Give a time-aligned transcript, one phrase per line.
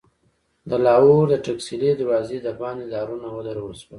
[0.69, 3.89] د لاهور د ټکسلي دروازې دباندې دارونه ودرول شول.